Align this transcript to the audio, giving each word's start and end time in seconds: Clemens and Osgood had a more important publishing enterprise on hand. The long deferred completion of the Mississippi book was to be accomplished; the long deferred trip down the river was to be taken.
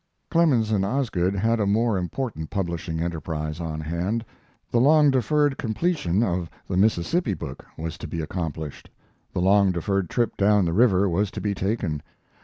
Clemens 0.31 0.71
and 0.71 0.83
Osgood 0.83 1.35
had 1.35 1.59
a 1.59 1.67
more 1.67 1.95
important 1.95 2.49
publishing 2.49 2.99
enterprise 3.01 3.59
on 3.59 3.79
hand. 3.81 4.25
The 4.71 4.79
long 4.79 5.11
deferred 5.11 5.59
completion 5.59 6.23
of 6.23 6.49
the 6.67 6.75
Mississippi 6.75 7.35
book 7.35 7.63
was 7.77 7.99
to 7.99 8.07
be 8.07 8.19
accomplished; 8.19 8.89
the 9.31 9.41
long 9.41 9.71
deferred 9.71 10.09
trip 10.09 10.37
down 10.37 10.65
the 10.65 10.73
river 10.73 11.07
was 11.07 11.29
to 11.29 11.39
be 11.39 11.53
taken. 11.53 12.01